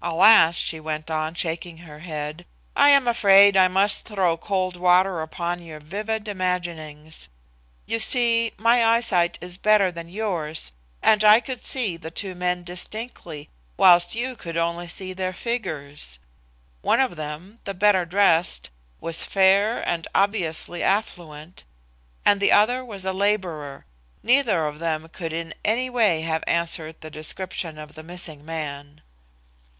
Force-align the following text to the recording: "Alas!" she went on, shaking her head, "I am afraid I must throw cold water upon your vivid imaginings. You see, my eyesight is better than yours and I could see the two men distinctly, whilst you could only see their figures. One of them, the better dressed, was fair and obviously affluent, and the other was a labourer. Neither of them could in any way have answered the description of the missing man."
"Alas!" 0.00 0.56
she 0.56 0.80
went 0.80 1.10
on, 1.10 1.34
shaking 1.34 1.78
her 1.78 1.98
head, 1.98 2.46
"I 2.74 2.88
am 2.90 3.06
afraid 3.06 3.58
I 3.58 3.68
must 3.68 4.06
throw 4.06 4.38
cold 4.38 4.74
water 4.76 5.20
upon 5.20 5.60
your 5.60 5.80
vivid 5.80 6.28
imaginings. 6.28 7.28
You 7.84 7.98
see, 7.98 8.52
my 8.56 8.82
eyesight 8.86 9.36
is 9.42 9.58
better 9.58 9.90
than 9.92 10.08
yours 10.08 10.72
and 11.02 11.22
I 11.24 11.40
could 11.40 11.62
see 11.62 11.98
the 11.98 12.12
two 12.12 12.34
men 12.34 12.62
distinctly, 12.62 13.50
whilst 13.76 14.14
you 14.14 14.34
could 14.34 14.56
only 14.56 14.88
see 14.88 15.12
their 15.12 15.34
figures. 15.34 16.18
One 16.80 17.00
of 17.00 17.16
them, 17.16 17.58
the 17.64 17.74
better 17.74 18.06
dressed, 18.06 18.70
was 19.02 19.24
fair 19.24 19.86
and 19.86 20.08
obviously 20.14 20.82
affluent, 20.82 21.64
and 22.24 22.40
the 22.40 22.52
other 22.52 22.82
was 22.82 23.04
a 23.04 23.12
labourer. 23.12 23.84
Neither 24.22 24.64
of 24.66 24.78
them 24.78 25.08
could 25.12 25.34
in 25.34 25.52
any 25.66 25.90
way 25.90 26.22
have 26.22 26.44
answered 26.46 27.00
the 27.02 27.10
description 27.10 27.78
of 27.78 27.94
the 27.94 28.04
missing 28.04 28.42
man." 28.42 29.02